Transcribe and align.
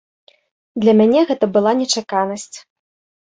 Для 0.85 0.93
мяне 1.01 1.21
гэта 1.31 1.45
была 1.57 1.71
нечаканасць. 1.81 2.51